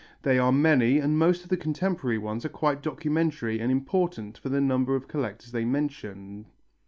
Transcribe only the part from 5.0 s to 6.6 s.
collectors they mention.